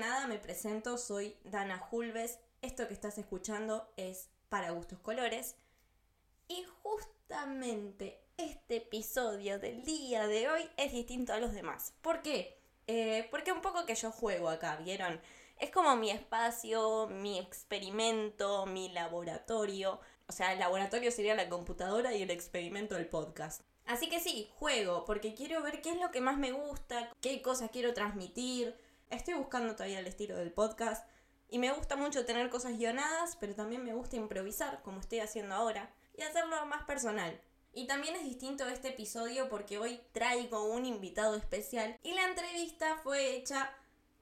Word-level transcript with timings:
nada 0.00 0.26
me 0.26 0.38
presento, 0.38 0.96
soy 0.96 1.36
Dana 1.44 1.76
Julves. 1.76 2.38
Esto 2.62 2.88
que 2.88 2.94
estás 2.94 3.18
escuchando 3.18 3.92
es 3.98 4.30
Para 4.48 4.70
Gustos 4.70 4.98
Colores. 4.98 5.56
Y 6.48 6.64
justamente 6.82 8.18
este 8.38 8.76
episodio 8.76 9.58
del 9.58 9.84
día 9.84 10.26
de 10.26 10.48
hoy 10.48 10.62
es 10.78 10.92
distinto 10.92 11.34
a 11.34 11.38
los 11.38 11.52
demás. 11.52 11.92
¿Por 12.00 12.22
qué? 12.22 12.58
Eh, 12.86 13.28
porque 13.30 13.52
un 13.52 13.60
poco 13.60 13.84
que 13.84 13.94
yo 13.94 14.10
juego 14.10 14.48
acá, 14.48 14.76
¿vieron? 14.76 15.20
Es 15.58 15.70
como 15.70 15.94
mi 15.96 16.10
espacio, 16.10 17.06
mi 17.08 17.38
experimento, 17.38 18.64
mi 18.64 18.88
laboratorio. 18.88 20.00
O 20.26 20.32
sea, 20.32 20.54
el 20.54 20.60
laboratorio 20.60 21.12
sería 21.12 21.34
la 21.34 21.50
computadora 21.50 22.14
y 22.14 22.22
el 22.22 22.30
experimento 22.30 22.96
el 22.96 23.06
podcast. 23.06 23.60
Así 23.84 24.08
que 24.08 24.18
sí, 24.18 24.48
juego, 24.54 25.04
porque 25.04 25.34
quiero 25.34 25.62
ver 25.62 25.82
qué 25.82 25.90
es 25.90 26.00
lo 26.00 26.10
que 26.10 26.22
más 26.22 26.38
me 26.38 26.52
gusta, 26.52 27.12
qué 27.20 27.42
cosas 27.42 27.70
quiero 27.70 27.92
transmitir. 27.92 28.74
Estoy 29.10 29.34
buscando 29.34 29.74
todavía 29.74 29.98
el 29.98 30.06
estilo 30.06 30.36
del 30.36 30.52
podcast. 30.52 31.04
Y 31.48 31.58
me 31.58 31.72
gusta 31.72 31.96
mucho 31.96 32.24
tener 32.24 32.48
cosas 32.48 32.78
guionadas, 32.78 33.36
pero 33.40 33.56
también 33.56 33.84
me 33.84 33.92
gusta 33.92 34.14
improvisar, 34.14 34.82
como 34.82 35.00
estoy 35.00 35.18
haciendo 35.18 35.56
ahora, 35.56 35.92
y 36.16 36.22
hacerlo 36.22 36.64
más 36.66 36.84
personal. 36.84 37.40
Y 37.72 37.88
también 37.88 38.14
es 38.14 38.22
distinto 38.22 38.68
este 38.68 38.90
episodio 38.90 39.48
porque 39.48 39.78
hoy 39.78 40.00
traigo 40.12 40.64
un 40.64 40.86
invitado 40.86 41.34
especial 41.34 41.98
y 42.04 42.14
la 42.14 42.24
entrevista 42.24 42.98
fue 43.02 43.34
hecha 43.34 43.72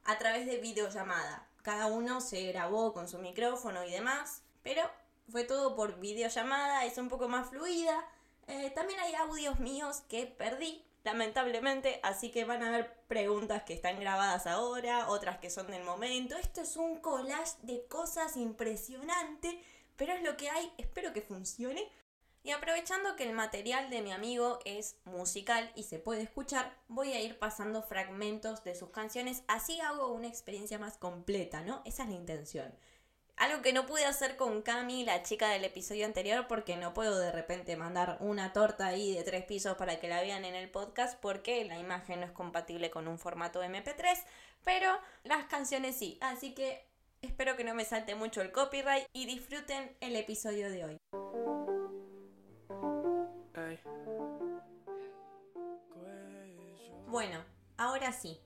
a 0.05 0.19
través 0.19 0.47
de 0.47 0.57
videollamada. 0.57 1.47
Cada 1.63 1.87
uno 1.87 2.23
se 2.23 2.47
grabó 2.47 2.95
con 2.95 3.09
su 3.09 3.19
micrófono 3.19 3.85
y 3.85 3.91
demás, 3.91 4.43
pero 4.63 4.83
fue 5.31 5.45
todo 5.45 5.77
por 5.77 6.01
videollamada, 6.01 6.87
es 6.87 6.97
un 6.97 7.11
poco 7.11 7.29
más 7.29 7.51
fluida. 7.51 8.07
Eh, 8.47 8.71
también 8.75 9.01
hay 9.01 9.15
audios 9.15 9.61
míos 9.61 10.03
que 10.09 10.27
perdí, 10.27 10.83
lamentablemente, 11.09 12.01
así 12.03 12.31
que 12.31 12.45
van 12.45 12.63
a 12.63 12.69
haber 12.69 12.93
preguntas 13.09 13.63
que 13.63 13.73
están 13.73 13.99
grabadas 13.99 14.47
ahora, 14.47 15.09
otras 15.09 15.39
que 15.39 15.49
son 15.49 15.69
del 15.69 15.83
momento. 15.83 16.37
Esto 16.37 16.61
es 16.61 16.77
un 16.77 17.01
collage 17.01 17.57
de 17.63 17.87
cosas 17.87 18.37
impresionante, 18.37 19.63
pero 19.97 20.13
es 20.13 20.23
lo 20.23 20.37
que 20.37 20.51
hay, 20.51 20.71
espero 20.77 21.15
que 21.15 21.23
funcione. 21.23 21.89
Y 22.43 22.51
aprovechando 22.51 23.17
que 23.17 23.25
el 23.25 23.33
material 23.33 23.89
de 23.89 24.03
mi 24.03 24.13
amigo 24.13 24.59
es 24.67 24.97
musical 25.05 25.73
y 25.75 25.85
se 25.85 25.99
puede 25.99 26.23
escuchar, 26.23 26.77
voy 26.89 27.13
a 27.13 27.21
ir 27.21 27.39
pasando 27.39 27.83
fragmentos 27.83 28.63
de 28.63 28.75
sus 28.75 28.91
canciones, 28.91 29.45
así 29.49 29.81
hago 29.81 30.13
una 30.13 30.29
experiencia 30.29 30.79
más 30.79 30.99
completa, 30.99 31.63
¿no? 31.63 31.81
Esa 31.87 32.03
es 32.03 32.11
la 32.11 32.17
intención. 32.17 32.75
Algo 33.39 33.63
que 33.63 33.73
no 33.73 33.87
pude 33.87 34.05
hacer 34.05 34.37
con 34.37 34.63
Cami, 34.63 35.05
la 35.05 35.23
chica 35.23 35.51
del 35.51 35.65
episodio 35.65 36.05
anterior, 36.07 36.47
porque 36.49 36.77
no 36.77 36.93
puedo 36.93 37.19
de 37.21 37.31
repente 37.31 37.77
mandar 37.77 38.17
una 38.19 38.53
torta 38.53 38.87
ahí 38.87 39.15
de 39.15 39.23
tres 39.23 39.45
pisos 39.45 39.77
para 39.77 40.01
que 40.01 40.09
la 40.09 40.21
vean 40.21 40.45
en 40.45 40.57
el 40.57 40.69
podcast, 40.69 41.21
porque 41.21 41.65
la 41.65 41.79
imagen 41.79 42.21
no 42.21 42.27
es 42.27 42.33
compatible 42.33 42.91
con 42.91 43.07
un 43.07 43.17
formato 43.17 43.63
MP3, 43.63 44.19
pero 44.65 44.91
las 45.23 45.45
canciones 45.45 45.97
sí. 45.97 46.19
Así 46.21 46.53
que 46.53 46.85
espero 47.23 47.57
que 47.57 47.63
no 47.63 47.75
me 47.75 47.85
salte 47.85 48.17
mucho 48.17 48.43
el 48.43 48.51
copyright 48.51 49.07
y 49.13 49.27
disfruten 49.27 49.97
el 50.01 50.17
episodio 50.17 50.69
de 50.69 50.85
hoy. 50.85 50.99
Bueno, 57.07 57.45
ahora 57.77 58.13
sí. 58.13 58.41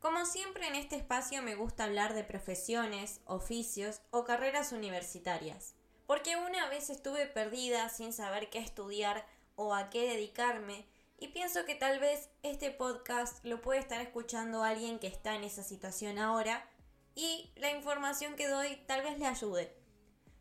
Como 0.00 0.24
siempre 0.24 0.66
en 0.66 0.76
este 0.76 0.96
espacio 0.96 1.42
me 1.42 1.54
gusta 1.54 1.84
hablar 1.84 2.14
de 2.14 2.24
profesiones, 2.24 3.20
oficios 3.26 4.00
o 4.10 4.24
carreras 4.24 4.72
universitarias. 4.72 5.74
Porque 6.06 6.36
una 6.36 6.70
vez 6.70 6.88
estuve 6.88 7.26
perdida 7.26 7.86
sin 7.90 8.14
saber 8.14 8.48
qué 8.48 8.60
estudiar 8.60 9.26
o 9.56 9.74
a 9.74 9.90
qué 9.90 10.08
dedicarme 10.08 10.86
y 11.18 11.28
pienso 11.28 11.66
que 11.66 11.74
tal 11.74 12.00
vez 12.00 12.30
este 12.42 12.70
podcast 12.70 13.44
lo 13.44 13.60
puede 13.60 13.78
estar 13.78 14.00
escuchando 14.00 14.64
alguien 14.64 14.98
que 14.98 15.06
está 15.06 15.34
en 15.34 15.44
esa 15.44 15.62
situación 15.62 16.18
ahora 16.18 16.66
y 17.14 17.52
la 17.56 17.70
información 17.70 18.36
que 18.36 18.48
doy 18.48 18.76
tal 18.86 19.02
vez 19.02 19.18
le 19.18 19.26
ayude. 19.26 19.76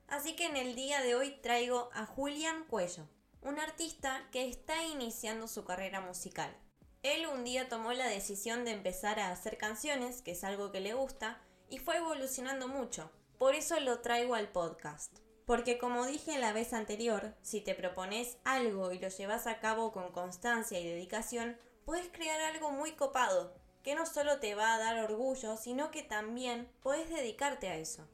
Así 0.07 0.37
que 0.37 0.45
en 0.45 0.55
el 0.55 0.73
día 0.73 1.01
de 1.01 1.15
hoy 1.15 1.31
traigo 1.41 1.89
a 1.93 2.05
Julián 2.05 2.63
Cuello, 2.69 3.09
un 3.41 3.59
artista 3.59 4.25
que 4.31 4.47
está 4.47 4.85
iniciando 4.85 5.49
su 5.49 5.65
carrera 5.65 5.99
musical. 5.99 6.55
Él 7.01 7.27
un 7.27 7.45
día 7.45 7.69
tomó 7.69 7.93
la 7.93 8.07
decisión 8.07 8.65
de 8.65 8.71
empezar 8.71 9.21
a 9.21 9.31
hacer 9.31 9.57
canciones, 9.57 10.21
que 10.21 10.31
es 10.31 10.43
algo 10.43 10.71
que 10.71 10.81
le 10.81 10.93
gusta, 10.93 11.41
y 11.69 11.77
fue 11.77 11.95
evolucionando 11.95 12.67
mucho. 12.67 13.09
Por 13.37 13.55
eso 13.55 13.79
lo 13.79 14.01
traigo 14.01 14.35
al 14.35 14.49
podcast. 14.49 15.19
Porque 15.45 15.77
como 15.77 16.05
dije 16.05 16.37
la 16.39 16.51
vez 16.51 16.73
anterior, 16.73 17.35
si 17.41 17.61
te 17.61 17.73
propones 17.73 18.37
algo 18.43 18.91
y 18.91 18.99
lo 18.99 19.07
llevas 19.07 19.47
a 19.47 19.59
cabo 19.59 19.93
con 19.93 20.11
constancia 20.11 20.77
y 20.77 20.85
dedicación, 20.85 21.57
puedes 21.85 22.09
crear 22.09 22.41
algo 22.41 22.71
muy 22.71 22.91
copado, 22.91 23.55
que 23.81 23.95
no 23.95 24.05
solo 24.05 24.41
te 24.41 24.53
va 24.53 24.73
a 24.73 24.79
dar 24.79 24.99
orgullo, 24.99 25.55
sino 25.55 25.91
que 25.91 26.03
también 26.03 26.69
puedes 26.83 27.09
dedicarte 27.09 27.69
a 27.69 27.77
eso. 27.77 28.05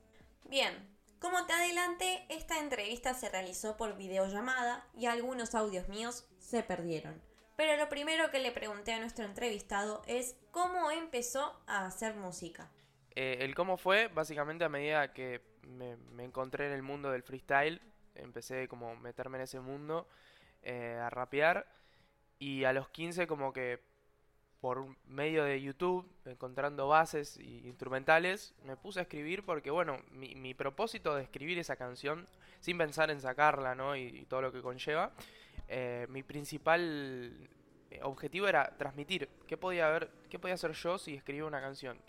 Bien, 0.44 0.96
como 1.20 1.48
te 1.48 1.54
adelanté, 1.54 2.24
esta 2.30 2.60
entrevista 2.60 3.16
se 3.16 3.30
realizó 3.30 3.78
por 3.78 3.98
videollamada 3.98 4.88
y 4.96 5.08
algunos 5.08 5.56
audios 5.56 5.90
míos 5.90 6.28
se 6.38 6.62
perdieron. 6.62 7.20
Pero 7.56 7.78
lo 7.78 7.88
primero 7.88 8.30
que 8.32 8.40
le 8.40 8.52
pregunté 8.52 8.94
a 8.94 9.00
nuestro 9.00 9.26
entrevistado 9.26 10.02
es 10.08 10.36
cómo 10.52 10.92
empezó 10.92 11.58
a 11.68 11.86
hacer 11.86 12.16
música. 12.16 12.70
Eh, 13.16 13.38
el 13.42 13.56
cómo 13.56 13.78
fue, 13.78 14.10
básicamente 14.10 14.66
a 14.66 14.70
medida 14.70 15.14
que 15.14 15.42
me, 15.64 15.96
encontré 16.24 16.68
en 16.68 16.74
el 16.74 16.82
mundo 16.82 17.12
del 17.12 17.24
freestyle, 17.24 17.82
empecé 18.16 18.68
como 18.68 18.96
meterme 18.98 19.38
en 19.38 19.44
ese 19.44 19.62
mundo, 19.62 20.08
eh, 20.64 21.00
a 21.02 21.10
rapear, 21.10 21.66
y 22.40 22.66
a 22.66 22.74
los 22.74 22.90
15 22.90 23.26
como 23.26 23.54
que 23.54 23.80
por 24.60 24.86
medio 25.06 25.46
de 25.46 25.62
YouTube, 25.62 26.10
encontrando 26.26 26.88
bases 26.88 27.38
y 27.38 27.68
instrumentales, 27.68 28.54
me 28.64 28.76
puse 28.76 29.00
a 29.00 29.04
escribir 29.04 29.46
porque, 29.46 29.70
bueno, 29.70 30.02
mi, 30.12 30.54
propósito 30.56 31.16
de 31.16 31.24
escribir 31.24 31.60
esa 31.60 31.76
canción, 31.76 32.28
sin 32.60 32.78
pensar 32.78 33.12
en 33.12 33.22
sacarla, 33.22 33.76
¿no? 33.76 33.96
y 33.96 34.26
todo 34.26 34.42
lo 34.42 34.52
que 34.52 34.62
conlleva, 34.62 35.14
eh, 35.68 36.06
mi 36.10 36.24
principal 36.24 37.50
eh, 37.92 38.00
objetivo 38.04 38.48
era 38.48 38.76
transmitir 38.78 39.30
qué 39.48 39.58
podía 39.58 39.88
haber, 39.88 40.10
qué 40.30 40.40
podía 40.40 40.56
hacer 40.56 40.72
yo 40.72 40.98
si 40.98 41.16
escribía 41.16 41.46
una 41.46 41.62
canción. 41.62 42.00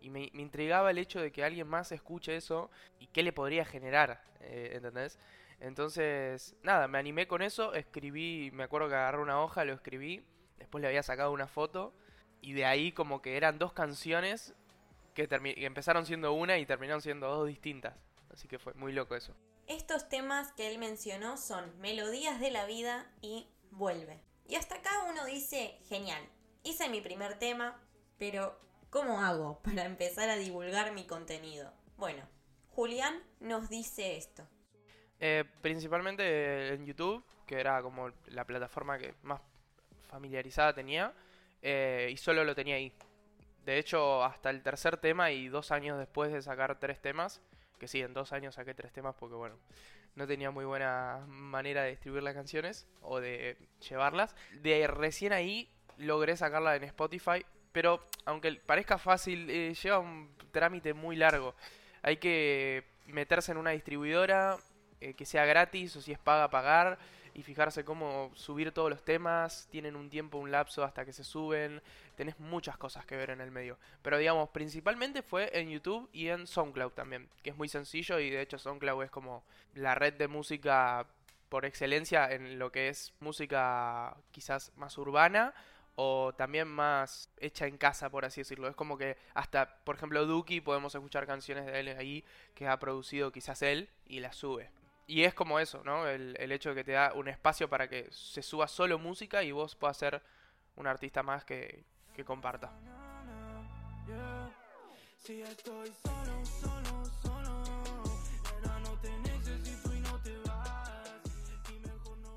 Y 0.00 0.10
me, 0.10 0.30
intrigaba 0.34 0.90
el 0.90 0.98
hecho 0.98 1.20
de 1.20 1.32
que 1.32 1.44
alguien 1.44 1.66
más 1.66 1.90
escuche 1.92 2.36
eso 2.36 2.70
y 3.00 3.08
qué 3.08 3.22
le 3.22 3.32
podría 3.32 3.64
generar, 3.64 4.22
eh, 4.40 4.72
¿entendés? 4.74 5.18
Entonces, 5.60 6.54
nada, 6.62 6.86
me 6.86 6.98
animé 6.98 7.26
con 7.26 7.42
eso, 7.42 7.74
escribí, 7.74 8.50
me 8.52 8.62
acuerdo 8.62 8.88
que 8.88 8.94
agarré 8.94 9.18
una 9.18 9.42
hoja, 9.42 9.64
lo 9.64 9.72
escribí, 9.72 10.24
después 10.56 10.82
le 10.82 10.88
había 10.88 11.02
sacado 11.02 11.32
una 11.32 11.48
foto 11.48 11.92
y 12.40 12.52
de 12.52 12.64
ahí 12.64 12.92
como 12.92 13.22
que 13.22 13.36
eran 13.36 13.58
dos 13.58 13.72
canciones 13.72 14.54
que, 15.14 15.26
que 15.26 15.66
empezaron 15.66 16.06
siendo 16.06 16.32
una 16.32 16.58
y 16.58 16.66
terminaron 16.66 17.02
siendo 17.02 17.28
dos 17.28 17.48
distintas. 17.48 17.94
Así 18.32 18.46
que 18.46 18.58
fue 18.60 18.74
muy 18.74 18.92
loco 18.92 19.16
eso. 19.16 19.34
Estos 19.68 20.08
temas 20.08 20.50
que 20.52 20.66
él 20.66 20.78
mencionó 20.78 21.36
son 21.36 21.78
Melodías 21.78 22.40
de 22.40 22.50
la 22.50 22.64
Vida 22.64 23.06
y 23.20 23.46
Vuelve. 23.70 24.18
Y 24.46 24.54
hasta 24.54 24.76
acá 24.76 24.90
uno 25.10 25.26
dice, 25.26 25.78
genial, 25.90 26.22
hice 26.64 26.88
mi 26.88 27.02
primer 27.02 27.38
tema, 27.38 27.78
pero 28.18 28.58
¿cómo 28.88 29.20
hago 29.20 29.60
para 29.62 29.84
empezar 29.84 30.30
a 30.30 30.36
divulgar 30.36 30.92
mi 30.92 31.06
contenido? 31.06 31.70
Bueno, 31.98 32.26
Julián 32.70 33.22
nos 33.40 33.68
dice 33.68 34.16
esto. 34.16 34.48
Eh, 35.20 35.44
principalmente 35.60 36.72
en 36.72 36.86
YouTube, 36.86 37.22
que 37.46 37.60
era 37.60 37.82
como 37.82 38.10
la 38.28 38.46
plataforma 38.46 38.96
que 38.98 39.16
más 39.22 39.42
familiarizada 40.08 40.72
tenía, 40.72 41.12
eh, 41.60 42.08
y 42.10 42.16
solo 42.16 42.42
lo 42.42 42.54
tenía 42.54 42.76
ahí. 42.76 42.90
De 43.66 43.76
hecho, 43.76 44.24
hasta 44.24 44.48
el 44.48 44.62
tercer 44.62 44.96
tema 44.96 45.30
y 45.30 45.48
dos 45.48 45.72
años 45.72 45.98
después 45.98 46.32
de 46.32 46.40
sacar 46.40 46.80
tres 46.80 47.02
temas, 47.02 47.42
que 47.78 47.88
sí, 47.88 48.00
en 48.02 48.14
dos 48.14 48.32
años 48.32 48.56
saqué 48.56 48.74
tres 48.74 48.92
temas 48.92 49.14
porque, 49.18 49.36
bueno, 49.36 49.56
no 50.14 50.26
tenía 50.26 50.50
muy 50.50 50.64
buena 50.64 51.24
manera 51.28 51.82
de 51.82 51.90
distribuir 51.90 52.22
las 52.22 52.34
canciones 52.34 52.86
o 53.00 53.20
de 53.20 53.56
llevarlas. 53.88 54.34
De 54.60 54.86
recién 54.86 55.32
ahí 55.32 55.70
logré 55.96 56.36
sacarla 56.36 56.76
en 56.76 56.84
Spotify, 56.84 57.44
pero 57.72 58.04
aunque 58.24 58.52
parezca 58.54 58.98
fácil, 58.98 59.48
eh, 59.50 59.74
lleva 59.74 59.98
un 59.98 60.34
trámite 60.50 60.94
muy 60.94 61.16
largo. 61.16 61.54
Hay 62.02 62.16
que 62.16 62.84
meterse 63.06 63.52
en 63.52 63.58
una 63.58 63.70
distribuidora 63.70 64.56
eh, 65.00 65.14
que 65.14 65.24
sea 65.24 65.44
gratis 65.44 65.96
o 65.96 66.02
si 66.02 66.12
es 66.12 66.18
paga, 66.18 66.50
pagar 66.50 66.98
y 67.38 67.42
fijarse 67.44 67.84
cómo 67.84 68.32
subir 68.34 68.72
todos 68.72 68.90
los 68.90 69.04
temas, 69.04 69.68
tienen 69.70 69.94
un 69.94 70.10
tiempo, 70.10 70.38
un 70.38 70.50
lapso 70.50 70.82
hasta 70.82 71.04
que 71.04 71.12
se 71.12 71.22
suben, 71.22 71.80
tenés 72.16 72.40
muchas 72.40 72.76
cosas 72.76 73.06
que 73.06 73.16
ver 73.16 73.30
en 73.30 73.40
el 73.40 73.52
medio. 73.52 73.78
Pero 74.02 74.18
digamos, 74.18 74.48
principalmente 74.48 75.22
fue 75.22 75.48
en 75.56 75.70
YouTube 75.70 76.10
y 76.12 76.30
en 76.30 76.48
SoundCloud 76.48 76.94
también, 76.94 77.28
que 77.44 77.50
es 77.50 77.56
muy 77.56 77.68
sencillo 77.68 78.18
y 78.18 78.28
de 78.28 78.40
hecho 78.40 78.58
SoundCloud 78.58 79.04
es 79.04 79.12
como 79.12 79.44
la 79.74 79.94
red 79.94 80.14
de 80.14 80.26
música 80.26 81.06
por 81.48 81.64
excelencia 81.64 82.28
en 82.28 82.58
lo 82.58 82.72
que 82.72 82.88
es 82.88 83.14
música 83.20 84.16
quizás 84.32 84.72
más 84.74 84.98
urbana 84.98 85.54
o 85.94 86.32
también 86.36 86.66
más 86.66 87.30
hecha 87.38 87.68
en 87.68 87.78
casa, 87.78 88.10
por 88.10 88.24
así 88.24 88.40
decirlo. 88.40 88.66
Es 88.66 88.74
como 88.74 88.98
que 88.98 89.16
hasta, 89.34 89.76
por 89.84 89.94
ejemplo, 89.94 90.26
Duki 90.26 90.60
podemos 90.60 90.92
escuchar 90.92 91.24
canciones 91.24 91.66
de 91.66 91.78
él 91.78 91.88
ahí 91.96 92.24
que 92.56 92.66
ha 92.66 92.80
producido 92.80 93.30
quizás 93.30 93.62
él 93.62 93.90
y 94.06 94.18
las 94.18 94.34
sube. 94.34 94.72
Y 95.08 95.24
es 95.24 95.32
como 95.32 95.58
eso, 95.58 95.82
¿no? 95.84 96.06
El, 96.06 96.52
hecho 96.52 96.68
de 96.68 96.74
que 96.74 96.84
te 96.84 96.92
da 96.92 97.14
un 97.14 97.28
espacio 97.28 97.66
para 97.70 97.88
que 97.88 98.08
se 98.10 98.42
suba 98.42 98.68
solo 98.68 98.98
música 98.98 99.42
y 99.42 99.52
vos 99.52 99.74
puedas 99.74 99.96
ser 99.96 100.22
un 100.76 100.86
artista 100.86 101.22
más 101.22 101.46
que, 101.46 101.82
que 102.14 102.26
comparta. 102.26 102.70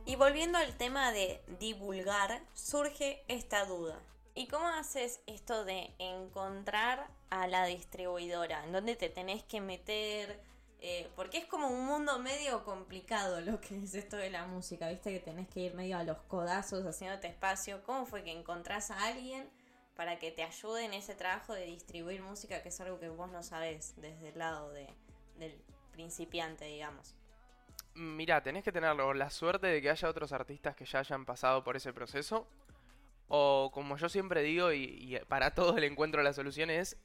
Y 0.06 0.16
volviendo 0.16 0.58
al 0.58 0.78
tema 0.78 1.12
de 1.12 1.44
divulgar, 1.60 2.42
surge 2.54 3.26
esta 3.28 3.66
duda. 3.66 4.00
¿Y 4.34 4.48
cómo 4.48 4.66
haces 4.66 5.20
esto 5.28 5.66
de 5.66 5.94
encontrar 6.00 7.10
a 7.32 7.48
la 7.48 7.66
distribuidora? 7.66 8.64
¿En 8.64 8.72
dónde 8.72 8.96
te 8.96 9.10
tenés 9.10 9.44
que 9.44 9.60
meter? 9.60 10.51
Eh, 10.84 11.12
porque 11.16 11.38
es 11.38 11.46
como 11.46 11.68
un 11.68 11.86
mundo 11.86 12.18
medio 12.18 12.64
complicado 12.64 13.40
lo 13.40 13.62
que 13.62 13.78
es 13.84 13.94
esto 13.94 14.18
de 14.18 14.32
la 14.32 14.48
música, 14.48 14.90
¿viste? 14.90 15.12
Que 15.12 15.20
tenés 15.20 15.48
que 15.48 15.60
ir 15.60 15.76
medio 15.76 15.98
a 15.98 16.04
los 16.04 16.18
codazos 16.24 16.84
haciéndote 16.86 17.28
espacio. 17.28 17.84
¿Cómo 17.84 18.08
fue 18.08 18.24
que 18.24 18.32
encontrás 18.32 18.90
a 18.90 19.06
alguien 19.06 19.48
para 19.96 20.18
que 20.18 20.32
te 20.32 20.42
ayude 20.42 20.86
en 20.86 20.94
ese 20.96 21.14
trabajo 21.14 21.54
de 21.54 21.66
distribuir 21.66 22.24
música, 22.24 22.64
que 22.64 22.70
es 22.70 22.82
algo 22.82 23.00
que 23.00 23.10
vos 23.10 23.32
no 23.32 23.44
sabés 23.44 23.94
desde 23.98 24.30
el 24.30 24.40
lado 24.40 24.72
de, 24.72 24.88
del 25.38 25.62
principiante, 25.92 26.66
digamos? 26.66 27.16
Mira, 27.94 28.42
tenés 28.42 28.64
que 28.64 28.72
tener 28.72 28.96
la 28.96 29.30
suerte 29.30 29.68
de 29.68 29.82
que 29.82 29.90
haya 29.92 30.10
otros 30.10 30.32
artistas 30.32 30.76
que 30.76 30.86
ya 30.86 31.00
hayan 31.00 31.26
pasado 31.26 31.64
por 31.64 31.76
ese 31.76 31.94
proceso. 31.94 32.48
O 33.28 33.70
como 33.74 33.98
yo 33.98 34.10
siempre 34.10 34.42
digo, 34.42 34.74
y, 34.74 35.20
para 35.28 35.54
todo 35.54 35.78
el 35.78 35.84
encuentro 35.84 36.24
la 36.24 36.34
solución 36.34 36.70
es 36.70 36.98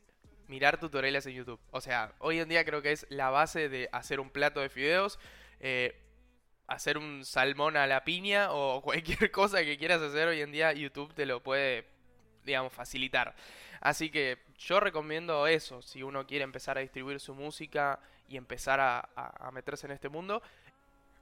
mirar 0.48 0.78
tutoriales 0.81 1.26
en 1.26 1.34
YouTube. 1.34 1.60
O 1.70 1.81
sea, 1.81 2.12
hoy 2.19 2.38
en 2.40 2.48
día 2.48 2.64
creo 2.64 2.82
que 2.82 2.93
es 2.93 3.06
la 3.10 3.31
base 3.31 3.69
de 3.69 3.88
hacer 3.93 4.20
un 4.20 4.31
plato 4.31 4.60
de 4.60 4.69
fideos, 4.69 5.19
eh, 5.60 6.00
hacer 6.66 6.98
un 6.98 7.25
salmón 7.25 7.76
a 7.76 7.87
la 7.87 8.04
piña 8.04 8.52
o 8.52 8.82
cualquier 8.82 9.31
cosa 9.31 9.62
que 9.64 9.78
quieras 9.78 10.02
hacer 10.02 10.28
hoy 10.28 10.40
en 10.40 10.52
día 10.52 10.72
YouTube 10.72 11.14
te 11.14 11.26
lo 11.26 11.43
puede, 11.43 11.87
digamos, 12.44 12.72
facilitar. 12.72 13.34
Así 13.81 14.10
que 14.10 14.38
yo 14.58 14.81
recomiendo 14.81 15.46
eso, 15.46 15.82
si 15.82 16.02
uno 16.02 16.26
quiere 16.26 16.44
empezar 16.44 16.78
a 16.78 16.81
distribuir 16.81 17.20
su 17.20 17.34
música 17.34 18.00
y 18.28 18.37
empezar 18.37 18.81
a, 18.81 18.99
a- 19.14 19.49
a 19.49 19.50
meterse 19.52 19.87
en 19.87 19.92
este 19.92 20.08
mundo. 20.08 20.42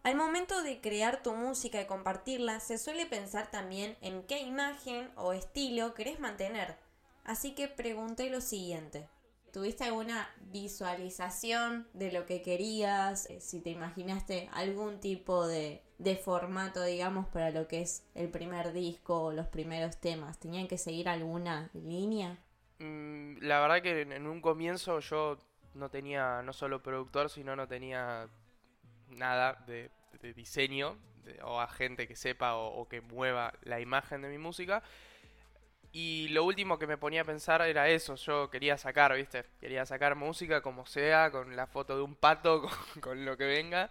Al 0.04 0.16
momento 0.16 0.62
de 0.62 0.80
crear 0.80 1.22
tu 1.22 1.34
música 1.34 1.80
y 1.80 1.86
compartirla, 1.86 2.60
se 2.60 2.78
suele 2.78 3.06
pensar 3.06 3.50
también 3.50 3.96
en 4.02 4.22
qué 4.22 4.38
imagen 4.40 5.10
o 5.16 5.32
estilo 5.32 5.94
querés 5.94 6.20
mantener. 6.20 6.76
Así 7.24 7.54
que 7.54 7.68
pregunté 7.68 8.28
lo 8.30 8.40
siguiente. 8.40 9.08
¿Tuviste 9.54 9.84
alguna 9.84 10.28
visualización 10.50 11.86
de 11.92 12.10
lo 12.10 12.26
que 12.26 12.42
querías? 12.42 13.30
Eh, 13.30 13.40
Si 13.40 13.60
te 13.60 13.70
imaginaste 13.70 14.48
algún 14.52 14.98
tipo 14.98 15.46
de, 15.46 15.80
formato, 16.24 16.82
digamos, 16.82 17.28
para 17.28 17.52
lo 17.52 17.68
que 17.68 17.82
es 17.82 18.04
el 18.16 18.30
primer 18.30 18.72
disco 18.72 19.26
o 19.26 19.32
los 19.32 19.46
primeros 19.46 20.00
temas. 20.00 20.40
¿Tenían 20.40 20.66
que 20.66 20.76
seguir 20.76 21.08
alguna 21.08 21.70
línea? 21.72 22.36
Mm, 22.80 23.36
la 23.42 23.60
verdad 23.60 23.80
que 23.80 24.00
en, 24.00 24.26
un 24.26 24.40
comienzo 24.40 24.98
yo 24.98 25.38
no 25.74 25.88
tenía 25.88 26.42
no 26.42 26.52
solo 26.52 26.82
productor, 26.82 27.30
sino 27.30 27.54
no 27.54 27.68
tenía 27.68 28.28
nada 29.06 29.64
de, 29.68 29.92
diseño 30.34 30.98
o 31.44 31.60
a 31.60 31.68
gente 31.68 32.08
que 32.08 32.16
sepa 32.16 32.56
o 32.56 32.88
que 32.88 33.02
mueva 33.02 33.54
la 33.62 33.78
imagen 33.78 34.20
de 34.20 34.30
mi 34.30 34.38
música. 34.38 34.82
Y 35.94 36.26
lo 36.30 36.42
último 36.42 36.76
que 36.76 36.88
me 36.88 36.98
ponía 36.98 37.20
a 37.20 37.24
pensar 37.24 37.62
era 37.62 37.88
eso, 37.88 38.16
yo 38.16 38.50
quería 38.50 38.76
sacar, 38.76 39.14
¿viste? 39.14 39.44
Quería 39.60 39.86
sacar 39.86 40.16
música 40.16 40.60
como 40.60 40.86
sea, 40.86 41.30
con 41.30 41.54
la 41.54 41.68
foto 41.68 41.94
de 41.94 42.02
un 42.02 42.16
pato, 42.16 42.68
con, 43.00 43.24
lo 43.24 43.36
que 43.36 43.44
venga. 43.44 43.88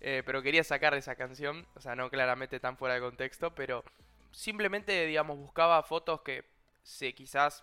Eh, 0.00 0.24
pero 0.26 0.42
quería 0.42 0.64
sacar 0.64 0.92
esa 0.94 1.14
canción, 1.14 1.68
o 1.76 1.80
sea, 1.80 1.94
no 1.94 2.10
claramente 2.10 2.58
tan 2.58 2.76
fuera 2.76 2.96
de 2.96 3.00
contexto, 3.02 3.54
pero 3.54 3.84
simplemente, 4.32 5.06
digamos, 5.06 5.38
buscaba 5.38 5.80
fotos 5.84 6.22
que 6.22 6.42
se 6.82 7.14
quizás 7.14 7.62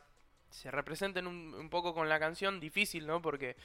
se 0.50 0.72
representen 0.72 1.28
un, 1.28 1.54
un 1.54 1.69
poco 1.69 1.94
con 1.94 2.08
la 2.08 2.22
canción, 2.22 2.62
difícil, 2.62 3.06
¿no? 3.06 3.22
Porque 3.22 3.58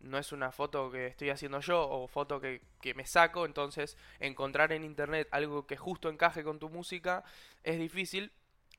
no 0.00 0.16
es 0.16 0.32
una 0.32 0.50
foto 0.50 0.90
que 0.90 1.08
estoy 1.08 1.28
haciendo 1.28 1.60
yo 1.60 1.86
o 1.86 2.08
foto 2.08 2.40
que, 2.40 2.62
que 2.80 2.94
me 2.94 3.04
saco, 3.04 3.44
entonces 3.44 3.98
encontrar 4.18 4.72
en 4.72 4.82
internet 4.82 5.28
algo 5.30 5.66
que 5.66 5.76
justo 5.76 6.08
encaje 6.08 6.42
con 6.42 6.58
tu 6.58 6.70
música 6.70 7.22
es 7.62 7.78
difícil, 7.78 8.32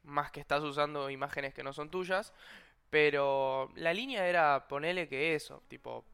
más 0.04 0.32
que 0.32 0.40
estás 0.40 0.64
usando 0.64 1.10
imágenes 1.10 1.54
que 1.54 1.64
no 1.64 1.74
son 1.74 1.90
tuyas, 1.90 2.34
pero 2.90 3.72
la 3.76 3.94
línea 3.94 4.28
era 4.28 4.68
ponerle 4.68 5.08
que 5.08 5.36
eso, 5.36 5.64
tipo 5.68 6.06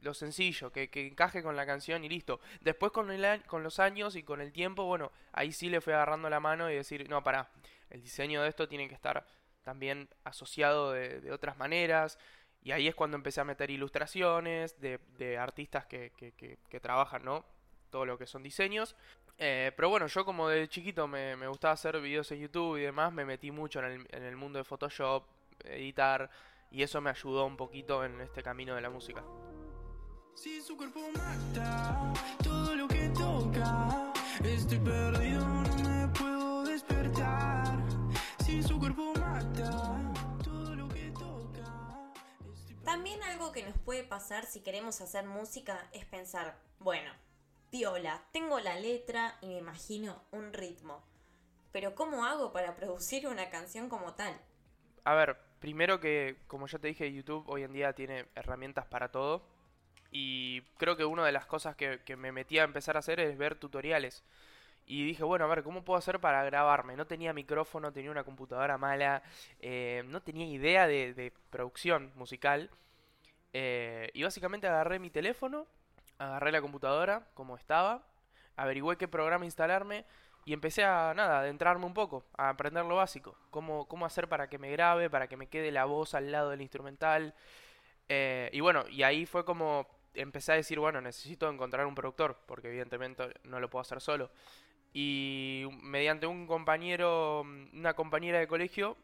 lo 0.00 0.14
sencillo, 0.14 0.72
que, 0.72 0.90
que 0.90 1.06
encaje 1.06 1.42
con 1.42 1.56
la 1.56 1.64
canción 1.66 2.04
y 2.04 2.08
listo. 2.08 2.40
Después 2.60 2.92
con, 2.92 3.10
el, 3.10 3.42
con 3.44 3.62
los 3.62 3.78
años 3.78 4.16
y 4.16 4.22
con 4.22 4.40
el 4.40 4.52
tiempo, 4.52 4.84
bueno, 4.84 5.12
ahí 5.32 5.52
sí 5.52 5.68
le 5.68 5.80
fui 5.80 5.92
agarrando 5.92 6.28
la 6.28 6.40
mano 6.40 6.70
y 6.70 6.74
decir, 6.74 7.08
no, 7.08 7.22
pará, 7.22 7.48
el 7.90 8.02
diseño 8.02 8.42
de 8.42 8.48
esto 8.48 8.68
tiene 8.68 8.88
que 8.88 8.94
estar 8.94 9.24
también 9.62 10.08
asociado 10.24 10.92
de, 10.92 11.30
otras 11.30 11.56
maneras. 11.56 12.18
Y 12.64 12.72
ahí 12.72 12.88
es 12.88 12.94
cuando 12.94 13.16
empecé 13.16 13.40
a 13.40 13.44
meter 13.44 13.70
ilustraciones 13.70 14.80
de, 14.80 14.98
de 15.18 15.38
artistas 15.38 15.86
que- 15.86 16.10
que 16.12 16.80
trabajan, 16.80 17.24
¿no? 17.24 17.44
Todo 17.90 18.04
lo 18.06 18.18
que 18.18 18.26
son 18.26 18.42
diseños. 18.42 18.96
Eh, 19.44 19.72
pero 19.74 19.88
bueno, 19.88 20.06
yo 20.06 20.24
como 20.24 20.48
de 20.48 20.68
chiquito 20.68 21.08
me, 21.08 21.34
me 21.34 21.48
gustaba 21.48 21.74
hacer 21.74 22.00
videos 22.00 22.30
en 22.30 22.38
YouTube 22.38 22.76
y 22.76 22.82
demás, 22.82 23.12
me 23.12 23.24
metí 23.24 23.50
mucho 23.50 23.80
en 23.80 23.86
el, 23.86 24.06
en 24.10 24.22
el 24.22 24.36
mundo 24.36 24.60
de 24.60 24.64
Photoshop, 24.64 25.24
editar, 25.64 26.30
y 26.70 26.84
eso 26.84 27.00
me 27.00 27.10
ayudó 27.10 27.44
un 27.44 27.56
poquito 27.56 28.04
en 28.04 28.20
este 28.20 28.40
camino 28.40 28.76
de 28.76 28.82
la 28.82 28.88
música. 28.88 29.24
Si 30.36 30.62
su 30.62 30.76
cuerpo 30.76 31.00
mata 31.16 32.12
todo 32.40 32.76
lo 32.76 32.86
que 32.86 33.08
toca, 33.08 34.12
estoy 34.44 34.78
perdido, 34.78 35.44
no 35.44 35.88
me 35.88 36.06
puedo 36.16 36.62
despertar. 36.62 37.66
Si 38.44 38.62
su 38.62 38.78
cuerpo 38.78 39.12
mata 39.18 39.98
todo 40.44 40.76
lo 40.76 40.88
que 40.88 41.10
toca, 41.10 42.12
estoy 42.54 42.76
También 42.84 43.20
algo 43.24 43.50
que 43.50 43.64
nos 43.64 43.76
puede 43.78 44.04
pasar 44.04 44.46
si 44.46 44.60
queremos 44.60 45.00
hacer 45.00 45.26
música 45.26 45.88
es 45.92 46.04
pensar, 46.04 46.56
bueno, 46.78 47.10
viola, 47.72 48.22
tengo 48.32 48.60
la 48.60 48.76
letra 48.76 49.38
y 49.40 49.46
me 49.46 49.58
imagino 49.58 50.22
un 50.30 50.52
ritmo. 50.52 51.02
Pero 51.72 51.94
¿cómo 51.94 52.26
hago 52.26 52.52
para 52.52 52.76
producir 52.76 53.26
una 53.26 53.48
canción 53.48 53.88
como 53.88 54.14
tal? 54.14 54.38
A 55.04 55.14
ver, 55.14 55.38
primero 55.58 55.98
que, 55.98 56.36
como 56.46 56.66
ya 56.66 56.78
te 56.78 56.88
dije, 56.88 57.10
YouTube 57.10 57.48
hoy 57.48 57.62
en 57.62 57.72
día 57.72 57.94
tiene 57.94 58.26
herramientas 58.34 58.86
para 58.86 59.10
todo. 59.10 59.42
Y 60.10 60.60
creo 60.76 60.96
que 60.98 61.06
una 61.06 61.24
de 61.24 61.32
las 61.32 61.46
cosas 61.46 61.74
que, 61.74 61.98
me 62.16 62.30
metí 62.30 62.58
a 62.58 62.64
empezar 62.64 62.96
a 62.96 62.98
hacer 62.98 63.18
es 63.18 63.38
ver 63.38 63.54
tutoriales. 63.56 64.22
Y 64.84 65.06
dije, 65.06 65.24
bueno, 65.24 65.46
a 65.46 65.48
ver, 65.48 65.62
¿cómo 65.62 65.82
puedo 65.82 65.98
hacer 65.98 66.20
para 66.20 66.44
grabarme? 66.44 66.94
No 66.94 67.06
tenía 67.06 67.32
micrófono, 67.32 67.92
tenía 67.92 68.10
una 68.10 68.24
computadora 68.24 68.76
mala, 68.76 69.22
eh, 69.60 70.02
no 70.06 70.20
tenía 70.20 70.44
idea 70.46 70.86
de, 70.86 71.14
de 71.14 71.32
producción 71.48 72.12
musical. 72.16 72.68
Eh, 73.54 74.10
y 74.12 74.22
básicamente 74.22 74.66
agarré 74.66 74.98
mi 74.98 75.08
teléfono, 75.08 75.66
agarré 76.18 76.52
la 76.52 76.60
computadora 76.60 77.28
como 77.34 77.56
estaba, 77.56 78.02
averigüé 78.56 78.96
qué 78.96 79.08
programa 79.08 79.44
instalarme 79.44 80.04
y 80.44 80.52
empecé 80.52 80.84
a, 80.84 81.12
nada, 81.14 81.36
a 81.36 81.40
adentrarme 81.40 81.86
un 81.86 81.94
poco, 81.94 82.24
a 82.36 82.48
aprender 82.48 82.84
lo 82.84 82.96
básico. 82.96 83.36
Cómo, 83.50 83.86
cómo 83.86 84.06
hacer 84.06 84.28
para 84.28 84.48
que 84.48 84.58
me 84.58 84.70
grabe, 84.70 85.08
para 85.08 85.28
que 85.28 85.36
me 85.36 85.48
quede 85.48 85.70
la 85.70 85.84
voz 85.84 86.14
al 86.14 86.32
lado 86.32 86.50
del 86.50 86.62
instrumental. 86.62 87.34
Eh, 88.08 88.50
y 88.52 88.60
bueno, 88.60 88.84
y 88.88 89.04
ahí 89.04 89.24
fue 89.26 89.44
como 89.44 89.86
empecé 90.14 90.52
a 90.52 90.56
decir, 90.56 90.78
bueno, 90.78 91.00
necesito 91.00 91.48
encontrar 91.48 91.86
un 91.86 91.94
productor, 91.94 92.38
porque 92.46 92.68
evidentemente 92.68 93.34
no 93.44 93.60
lo 93.60 93.70
puedo 93.70 93.80
hacer 93.80 94.00
solo. 94.00 94.30
Y 94.92 95.66
mediante 95.82 96.26
un 96.26 96.46
compañero, 96.46 97.40
una 97.40 97.94
compañera 97.94 98.38
de 98.38 98.46
colegio, 98.46 98.96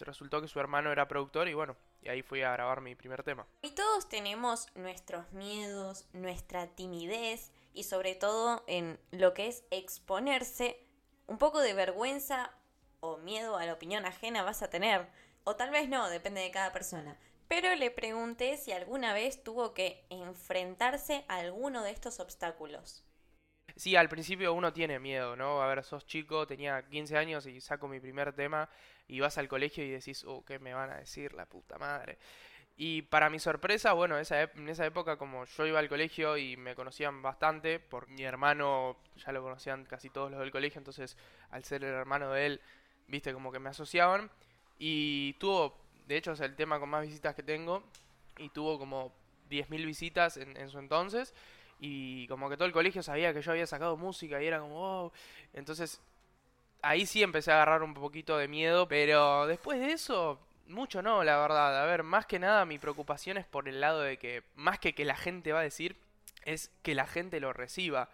resultó 0.00 0.40
que 0.40 0.48
su 0.48 0.60
hermano 0.60 0.92
era 0.92 1.08
productor 1.08 1.48
y 1.48 1.54
bueno, 1.54 1.76
y 2.02 2.08
ahí 2.08 2.22
fui 2.22 2.42
a 2.42 2.52
grabar 2.52 2.80
mi 2.80 2.94
primer 2.94 3.22
tema. 3.22 3.46
Y 3.62 3.70
todos 3.70 4.08
tenemos 4.08 4.66
nuestros 4.74 5.32
miedos, 5.32 6.06
nuestra 6.12 6.66
timidez 6.66 7.52
y 7.72 7.84
sobre 7.84 8.14
todo 8.14 8.64
en 8.66 8.98
lo 9.12 9.34
que 9.34 9.48
es 9.48 9.64
exponerse, 9.70 10.84
un 11.26 11.38
poco 11.38 11.60
de 11.60 11.74
vergüenza 11.74 12.52
o 13.00 13.16
miedo 13.18 13.56
a 13.56 13.66
la 13.66 13.72
opinión 13.72 14.04
ajena 14.04 14.42
vas 14.42 14.62
a 14.62 14.70
tener. 14.70 15.08
O 15.44 15.56
tal 15.56 15.70
vez 15.70 15.88
no, 15.88 16.08
depende 16.08 16.40
de 16.40 16.50
cada 16.50 16.72
persona. 16.72 17.18
Pero 17.48 17.74
le 17.74 17.90
pregunté 17.90 18.56
si 18.56 18.72
alguna 18.72 19.12
vez 19.12 19.42
tuvo 19.42 19.74
que 19.74 20.04
enfrentarse 20.08 21.24
a 21.28 21.36
alguno 21.36 21.82
de 21.82 21.90
estos 21.90 22.20
obstáculos. 22.20 23.04
Sí, 23.82 23.96
al 23.96 24.08
principio 24.08 24.54
uno 24.54 24.72
tiene 24.72 25.00
miedo, 25.00 25.34
¿no? 25.34 25.60
A 25.60 25.66
ver, 25.66 25.82
sos 25.82 26.06
chico, 26.06 26.46
tenía 26.46 26.88
15 26.88 27.18
años 27.18 27.46
y 27.46 27.60
saco 27.60 27.88
mi 27.88 27.98
primer 27.98 28.32
tema 28.32 28.68
y 29.08 29.18
vas 29.18 29.38
al 29.38 29.48
colegio 29.48 29.82
y 29.84 29.90
decís, 29.90 30.22
oh, 30.24 30.44
¿qué 30.44 30.60
me 30.60 30.72
van 30.72 30.90
a 30.90 30.98
decir? 30.98 31.32
La 31.32 31.46
puta 31.46 31.78
madre. 31.78 32.16
Y 32.76 33.02
para 33.02 33.28
mi 33.28 33.40
sorpresa, 33.40 33.92
bueno, 33.92 34.16
esa 34.18 34.40
en 34.42 34.68
esa 34.68 34.86
época 34.86 35.16
como 35.16 35.46
yo 35.46 35.66
iba 35.66 35.80
al 35.80 35.88
colegio 35.88 36.36
y 36.36 36.56
me 36.56 36.76
conocían 36.76 37.22
bastante, 37.22 37.80
por 37.80 38.06
mi 38.06 38.22
hermano 38.22 38.98
ya 39.16 39.32
lo 39.32 39.42
conocían 39.42 39.84
casi 39.84 40.10
todos 40.10 40.30
los 40.30 40.38
del 40.38 40.52
colegio, 40.52 40.78
entonces 40.78 41.16
al 41.50 41.64
ser 41.64 41.82
el 41.82 41.92
hermano 41.92 42.30
de 42.30 42.46
él, 42.46 42.60
viste, 43.08 43.32
como 43.32 43.50
que 43.50 43.58
me 43.58 43.70
asociaban. 43.70 44.30
Y 44.78 45.32
tuvo, 45.40 45.76
de 46.06 46.18
hecho 46.18 46.30
es 46.30 46.40
el 46.40 46.54
tema 46.54 46.78
con 46.78 46.88
más 46.88 47.04
visitas 47.04 47.34
que 47.34 47.42
tengo, 47.42 47.82
y 48.38 48.48
tuvo 48.50 48.78
como 48.78 49.12
10.000 49.50 49.84
visitas 49.84 50.36
en 50.36 50.70
su 50.70 50.78
entonces. 50.78 51.34
Y 51.84 52.28
como 52.28 52.48
que 52.48 52.56
todo 52.56 52.66
el 52.66 52.72
colegio 52.72 53.02
sabía 53.02 53.34
que 53.34 53.42
yo 53.42 53.50
había 53.50 53.66
sacado 53.66 53.96
música 53.96 54.40
y 54.40 54.46
era 54.46 54.60
como, 54.60 54.74
wow. 54.74 55.12
Entonces 55.52 56.00
ahí 56.80 57.06
sí 57.06 57.24
empecé 57.24 57.50
a 57.50 57.56
agarrar 57.56 57.82
un 57.82 57.92
poquito 57.92 58.38
de 58.38 58.46
miedo, 58.46 58.86
pero 58.86 59.48
después 59.48 59.80
de 59.80 59.92
eso 59.92 60.38
Mucho 60.68 61.02
no, 61.02 61.24
la 61.24 61.38
verdad. 61.38 61.82
A 61.82 61.86
ver, 61.86 62.02
más 62.02 62.26
que 62.26 62.38
nada 62.38 62.64
mi 62.64 62.78
preocupación 62.78 63.36
es 63.36 63.46
por 63.46 63.68
el 63.68 63.80
lado 63.80 64.00
de 64.00 64.16
que, 64.16 64.42
más 64.54 64.78
que 64.78 64.94
que 64.94 65.04
la 65.04 65.16
gente 65.16 65.52
va 65.52 65.60
a 65.60 65.64
decir, 65.64 65.96
es 66.44 66.70
que 66.82 66.94
la 66.94 67.06
gente 67.06 67.40
lo 67.40 67.52
reciba. 67.52 68.08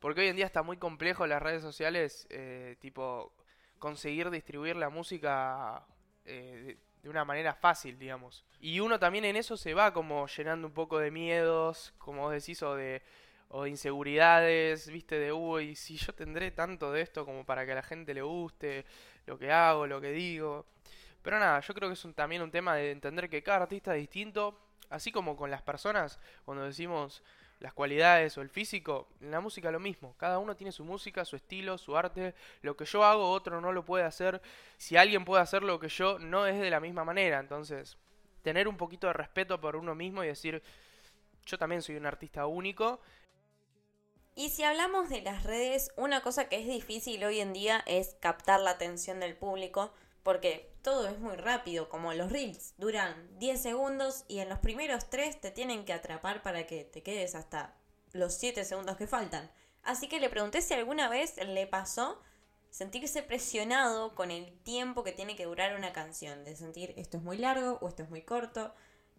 Porque 0.00 0.20
hoy 0.20 0.28
en 0.28 0.36
día 0.36 0.46
está 0.46 0.62
muy 0.62 0.76
complejo 0.76 1.26
las 1.26 1.42
redes 1.42 1.62
sociales, 1.62 2.26
eh, 2.30 2.76
tipo, 2.80 3.32
conseguir 3.78 4.30
distribuir 4.30 4.76
la 4.76 4.90
música 4.90 5.82
eh, 6.26 6.76
de, 7.04 7.10
una 7.10 7.24
manera 7.24 7.54
fácil, 7.54 7.98
digamos. 7.98 8.44
Y 8.60 8.80
uno 8.80 8.98
también 8.98 9.24
en 9.24 9.36
eso 9.36 9.56
se 9.56 9.74
va 9.74 9.92
como 9.92 10.26
llenando 10.26 10.66
un 10.66 10.74
poco 10.74 10.98
de 10.98 11.10
miedos, 11.10 11.94
como 11.98 12.22
vos 12.22 12.32
decís, 12.32 12.62
o 12.62 12.74
de, 12.74 13.02
o 13.48 13.64
de 13.64 13.70
inseguridades, 13.70 14.88
viste, 14.88 15.18
de, 15.18 15.32
uy, 15.32 15.76
si 15.76 15.96
yo 15.96 16.14
tendré 16.14 16.50
tanto 16.50 16.90
de 16.92 17.02
esto 17.02 17.24
como 17.24 17.44
para 17.44 17.64
que 17.66 17.72
a 17.72 17.76
la 17.76 17.82
gente 17.82 18.14
le 18.14 18.22
guste 18.22 18.84
lo 19.26 19.38
que 19.38 19.52
hago, 19.52 19.86
lo 19.86 20.00
que 20.00 20.10
digo. 20.10 20.66
Pero 21.22 21.38
nada, 21.38 21.60
yo 21.60 21.74
creo 21.74 21.88
que 21.88 21.94
es 21.94 22.06
también 22.14 22.42
un 22.42 22.50
tema 22.50 22.74
de 22.74 22.90
entender 22.90 23.30
que 23.30 23.42
cada 23.42 23.62
artista 23.62 23.94
es 23.94 24.00
distinto, 24.00 24.58
así 24.90 25.12
como 25.12 25.36
con 25.36 25.50
las 25.50 25.62
personas, 25.62 26.18
cuando 26.44 26.64
decimos 26.64 27.22
las 27.64 27.72
cualidades 27.72 28.36
o 28.36 28.42
el 28.42 28.50
físico, 28.50 29.08
en 29.22 29.30
la 29.30 29.40
música 29.40 29.70
lo 29.70 29.80
mismo, 29.80 30.14
cada 30.18 30.38
uno 30.38 30.54
tiene 30.54 30.70
su 30.70 30.84
música, 30.84 31.24
su 31.24 31.34
estilo, 31.34 31.78
su 31.78 31.96
arte, 31.96 32.34
lo 32.60 32.76
que 32.76 32.84
yo 32.84 33.02
hago 33.02 33.30
otro 33.30 33.58
no 33.62 33.72
lo 33.72 33.86
puede 33.86 34.04
hacer, 34.04 34.42
si 34.76 34.98
alguien 34.98 35.24
puede 35.24 35.42
hacer 35.42 35.62
lo 35.62 35.80
que 35.80 35.88
yo 35.88 36.18
no 36.18 36.46
es 36.46 36.60
de 36.60 36.68
la 36.68 36.78
misma 36.78 37.06
manera, 37.06 37.40
entonces 37.40 37.96
tener 38.42 38.68
un 38.68 38.76
poquito 38.76 39.06
de 39.06 39.14
respeto 39.14 39.58
por 39.62 39.76
uno 39.76 39.94
mismo 39.94 40.22
y 40.22 40.26
decir, 40.26 40.62
yo 41.46 41.56
también 41.56 41.80
soy 41.80 41.96
un 41.96 42.04
artista 42.04 42.44
único, 42.44 43.00
Y 44.36 44.50
si 44.50 44.62
hablamos 44.64 45.08
de 45.08 45.22
las 45.22 45.44
redes, 45.44 45.90
una 45.96 46.20
cosa 46.20 46.50
que 46.50 46.56
es 46.60 46.66
difícil 46.66 47.24
hoy 47.24 47.40
en 47.40 47.54
día 47.54 47.82
es 47.86 48.16
captar 48.20 48.60
la 48.60 48.72
atención 48.72 49.20
del 49.20 49.36
público, 49.36 49.90
porque 50.22 50.73
todo 50.84 51.08
es 51.08 51.18
muy 51.18 51.34
rápido, 51.34 51.88
como 51.88 52.12
los 52.12 52.30
reels, 52.30 52.74
duran 52.76 53.26
10 53.38 53.60
segundos 53.60 54.24
y 54.28 54.40
en 54.40 54.50
los 54.50 54.58
primeros 54.58 55.08
3 55.08 55.40
te 55.40 55.50
tienen 55.50 55.86
que 55.86 55.94
atrapar 55.94 56.42
para 56.42 56.66
que 56.66 56.84
te 56.84 57.02
quedes 57.02 57.34
hasta 57.34 57.74
los 58.12 58.34
7 58.34 58.64
segundos 58.64 58.98
que 58.98 59.06
faltan. 59.06 59.50
Así 59.82 60.08
que 60.08 60.20
le 60.20 60.28
pregunté 60.28 60.60
si 60.60 60.74
alguna 60.74 61.08
vez 61.08 61.36
le 61.38 61.66
pasó 61.66 62.22
sentirse 62.68 63.22
presionado 63.22 64.14
con 64.14 64.30
el 64.30 64.52
tiempo 64.60 65.04
que 65.04 65.12
tiene 65.12 65.36
que 65.36 65.46
durar 65.46 65.74
una 65.74 65.94
canción, 65.94 66.44
de 66.44 66.54
sentir 66.54 66.92
esto 66.98 67.16
es 67.16 67.22
muy 67.22 67.38
largo 67.38 67.78
o 67.80 67.88
esto 67.88 68.02
es 68.02 68.10
muy 68.10 68.20
corto, 68.20 68.74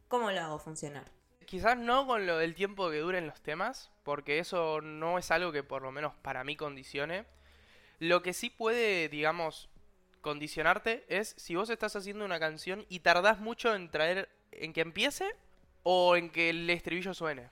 ¿cómo 0.07 0.29
lo 0.29 0.41
hago 0.41 0.59
funcionar? 0.59 1.11
Quizás 1.47 1.77
no 1.77 2.05
con 2.05 2.27
lo 2.27 2.37
del 2.37 2.53
tiempo 2.53 2.91
que 2.91 2.99
duren 2.99 3.25
los 3.25 3.41
temas, 3.41 3.91
porque 4.03 4.37
eso 4.37 4.81
no 4.81 5.17
es 5.17 5.31
algo 5.31 5.51
que 5.51 5.63
por 5.63 5.81
lo 5.81 5.91
menos 5.91 6.13
para 6.21 6.43
mí 6.43 6.55
condicione. 6.55 7.25
Lo 7.97 8.21
que 8.21 8.33
sí 8.33 8.51
puede, 8.51 9.09
digamos, 9.09 9.69
condicionarte 10.25 11.05
es 11.07 11.35
si 11.37 11.55
vos 11.55 11.69
estás 11.69 11.95
haciendo 11.95 12.25
una 12.25 12.39
canción 12.39 12.83
y 12.89 13.01
tardás 13.01 13.39
mucho 13.39 13.75
en 13.75 13.91
traer, 13.91 14.27
en 14.51 14.73
que 14.73 14.81
empiece 14.81 15.29
o 15.83 16.15
en 16.15 16.31
que 16.31 16.49
el 16.49 16.67
estribillo 16.67 17.13
suene. 17.13 17.51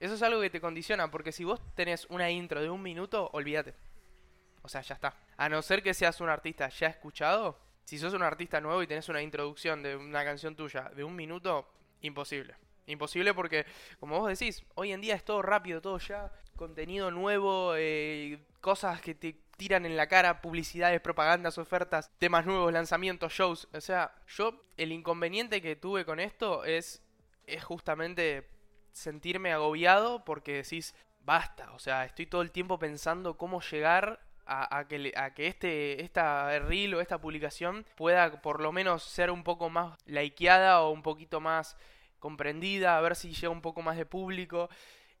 Eso 0.00 0.14
es 0.14 0.22
algo 0.22 0.40
que 0.40 0.48
te 0.48 0.58
condiciona, 0.58 1.10
porque 1.10 1.32
si 1.32 1.44
vos 1.44 1.60
tenés 1.74 2.06
una 2.06 2.30
intro 2.30 2.62
de 2.62 2.70
un 2.70 2.80
minuto, 2.80 3.28
olvídate. 3.34 3.74
O 4.62 4.70
sea, 4.70 4.80
ya 4.80 4.94
está. 4.94 5.14
A 5.36 5.50
no 5.50 5.60
ser 5.60 5.82
que 5.82 5.92
seas 5.92 6.18
un 6.22 6.30
artista 6.30 6.70
ya 6.70 6.86
escuchado, 6.86 7.58
si 7.84 7.98
sos 7.98 8.14
un 8.14 8.22
artista 8.22 8.58
nuevo 8.58 8.82
y 8.82 8.86
tenés 8.86 9.10
una 9.10 9.20
introducción 9.20 9.82
de 9.82 9.94
una 9.94 10.24
canción 10.24 10.56
tuya 10.56 10.90
de 10.96 11.04
un 11.04 11.14
minuto, 11.14 11.68
imposible. 12.00 12.54
Imposible 12.86 13.34
porque, 13.34 13.66
como 14.00 14.18
vos 14.18 14.30
decís, 14.30 14.64
hoy 14.76 14.92
en 14.92 15.02
día 15.02 15.14
es 15.14 15.26
todo 15.26 15.42
rápido, 15.42 15.82
todo 15.82 15.98
ya, 15.98 16.32
contenido 16.56 17.10
nuevo, 17.10 17.74
eh, 17.76 18.38
cosas 18.62 19.02
que 19.02 19.14
te 19.14 19.43
tiran 19.56 19.86
en 19.86 19.96
la 19.96 20.08
cara, 20.08 20.40
publicidades, 20.40 21.00
propagandas, 21.00 21.58
ofertas, 21.58 22.10
temas 22.18 22.46
nuevos, 22.46 22.72
lanzamientos, 22.72 23.32
shows. 23.32 23.68
O 23.72 23.80
sea, 23.80 24.14
yo 24.26 24.60
el 24.76 24.92
inconveniente 24.92 25.62
que 25.62 25.76
tuve 25.76 26.04
con 26.04 26.20
esto 26.20 26.64
es, 26.64 27.02
es 27.46 27.62
justamente 27.64 28.48
sentirme 28.92 29.52
agobiado 29.52 30.24
porque 30.24 30.54
decís, 30.54 30.94
basta, 31.20 31.72
o 31.72 31.78
sea, 31.78 32.04
estoy 32.04 32.26
todo 32.26 32.42
el 32.42 32.50
tiempo 32.50 32.78
pensando 32.78 33.36
cómo 33.36 33.60
llegar 33.60 34.20
a, 34.46 34.86
que, 34.88 35.12
a 35.16 35.32
que 35.32 35.46
este, 35.46 36.02
esta 36.02 36.58
reel 36.58 36.94
o 36.94 37.00
esta 37.00 37.18
publicación 37.18 37.86
pueda 37.96 38.42
por 38.42 38.60
lo 38.60 38.72
menos 38.72 39.02
ser 39.02 39.30
un 39.30 39.42
poco 39.42 39.70
más 39.70 39.96
likeada 40.04 40.82
o 40.82 40.90
un 40.90 41.02
poquito 41.02 41.40
más 41.40 41.76
comprendida, 42.18 42.96
a 42.96 43.00
ver 43.00 43.16
si 43.16 43.32
llega 43.32 43.50
un 43.50 43.62
poco 43.62 43.82
más 43.82 43.96
de 43.96 44.06
público 44.06 44.68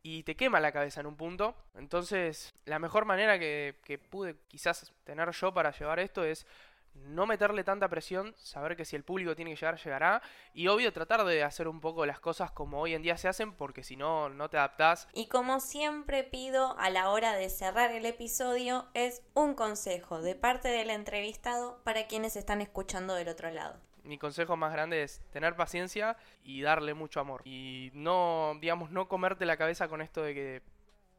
y 0.04 0.22
te 0.22 0.36
quema 0.36 0.60
la 0.60 0.70
cabeza 0.70 1.00
en 1.00 1.06
un 1.06 1.16
punto. 1.16 1.54
Entonces, 1.74 2.54
la 2.66 2.78
mejor 2.78 3.06
manera 3.06 3.38
que, 3.38 3.74
pude 4.10 4.36
quizás 4.48 4.92
tener 5.02 5.30
yo 5.30 5.54
para 5.54 5.72
llevar 5.72 5.98
esto 5.98 6.22
es 6.24 6.46
no 6.94 7.26
meterle 7.26 7.64
tanta 7.64 7.88
presión, 7.88 8.34
saber 8.36 8.76
que 8.76 8.84
si 8.84 8.96
el 8.96 9.02
público 9.02 9.34
tiene 9.34 9.52
que 9.52 9.56
llegar, 9.56 9.82
llegará. 9.82 10.22
Y 10.52 10.68
obvio, 10.68 10.92
tratar 10.92 11.24
de 11.24 11.42
hacer 11.42 11.68
un 11.68 11.80
poco 11.80 12.04
las 12.04 12.20
cosas 12.20 12.50
como 12.50 12.80
hoy 12.82 12.92
en 12.92 13.00
día 13.00 13.16
se 13.16 13.28
hacen, 13.28 13.54
porque 13.54 13.82
si 13.82 13.96
no, 13.96 14.28
no 14.28 14.50
te 14.50 14.58
adaptás. 14.58 15.08
Y 15.14 15.26
como 15.28 15.58
siempre 15.58 16.22
pido 16.22 16.78
a 16.78 16.90
la 16.90 17.08
hora 17.08 17.32
de 17.32 17.48
cerrar 17.48 17.90
el 17.90 18.04
episodio 18.04 18.86
es 18.92 19.22
un 19.32 19.54
consejo 19.54 20.20
de 20.20 20.34
parte 20.34 20.68
del 20.68 20.90
entrevistado 20.90 21.80
para 21.82 22.06
quienes 22.06 22.36
están 22.36 22.60
escuchando 22.60 23.14
del 23.14 23.28
otro 23.28 23.50
lado. 23.50 23.80
Mi 24.04 24.18
consejo 24.18 24.56
más 24.56 24.72
grande 24.72 25.02
es 25.02 25.20
tener 25.32 25.56
paciencia 25.56 26.16
y 26.42 26.62
darle 26.62 26.94
mucho 26.94 27.20
amor. 27.20 27.42
Y 27.44 27.90
no, 27.94 28.54
digamos, 28.60 28.90
no 28.90 29.08
comerte 29.08 29.46
la 29.46 29.56
cabeza 29.56 29.88
con 29.88 30.02
esto 30.02 30.22
de 30.22 30.34
que 30.34 30.62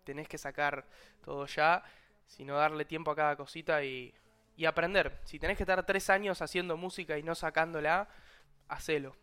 tenés 0.03 0.27
que 0.27 0.37
sacar 0.37 0.85
todo 1.23 1.45
ya, 1.47 1.83
sino 2.27 2.55
darle 2.55 2.85
tiempo 2.85 3.11
a 3.11 3.15
cada 3.15 3.35
cosita 3.35 3.83
y, 3.83 4.13
y 4.55 4.65
aprender. 4.65 5.19
Si 5.25 5.39
tenés 5.39 5.57
que 5.57 5.63
estar 5.63 5.83
tres 5.85 6.09
años 6.09 6.41
haciendo 6.41 6.77
música 6.77 7.17
y 7.17 7.23
no 7.23 7.35
sacándola, 7.35 8.07
hacelo. 8.67 9.15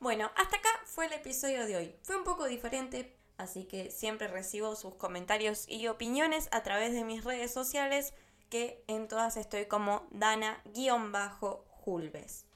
Bueno, 0.00 0.30
hasta 0.36 0.56
acá 0.56 0.68
fue 0.84 1.06
el 1.06 1.12
episodio 1.14 1.66
de 1.66 1.76
hoy. 1.76 1.94
Fue 2.02 2.16
un 2.16 2.24
poco 2.24 2.46
diferente, 2.46 3.16
así 3.38 3.64
que 3.64 3.90
siempre 3.90 4.28
recibo 4.28 4.76
sus 4.76 4.96
comentarios 4.96 5.66
y 5.68 5.88
opiniones 5.88 6.48
a 6.52 6.62
través 6.62 6.92
de 6.92 7.04
mis 7.04 7.24
redes 7.24 7.52
sociales, 7.52 8.12
que 8.50 8.84
en 8.86 9.08
todas 9.08 9.36
estoy 9.36 9.66
como 9.66 10.06
Dana-Julves. 10.10 12.46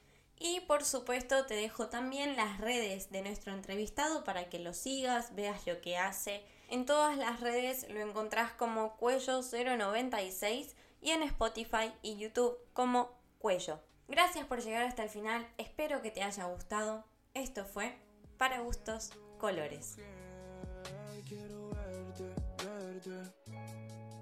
Y 0.43 0.61
por 0.61 0.83
supuesto 0.83 1.45
te 1.45 1.53
dejo 1.53 1.89
también 1.89 2.35
las 2.35 2.59
redes 2.59 3.11
de 3.11 3.21
nuestro 3.21 3.53
entrevistado 3.53 4.23
para 4.23 4.49
que 4.49 4.57
lo 4.57 4.73
sigas, 4.73 5.35
veas 5.35 5.67
lo 5.67 5.81
que 5.81 5.97
hace. 5.97 6.43
En 6.67 6.87
todas 6.87 7.15
las 7.15 7.41
redes 7.41 7.87
lo 7.91 8.01
encontrás 8.01 8.51
como 8.53 8.97
Cuello096 8.97 10.73
y 10.99 11.11
en 11.11 11.21
Spotify 11.21 11.93
y 12.01 12.17
YouTube 12.17 12.57
como 12.73 13.11
Cuello. 13.37 13.79
Gracias 14.07 14.47
por 14.47 14.63
llegar 14.63 14.81
hasta 14.81 15.03
el 15.03 15.09
final, 15.09 15.47
espero 15.59 16.01
que 16.01 16.09
te 16.09 16.23
haya 16.23 16.45
gustado. 16.45 17.05
Esto 17.35 17.63
fue 17.63 17.95
Para 18.39 18.61
Gustos 18.61 19.11
Colores. 19.37 19.97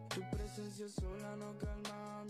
Tu 0.10 0.22
presencia 0.32 0.90
sola 0.90 1.36
no 1.38 1.58
calma. 1.60 2.26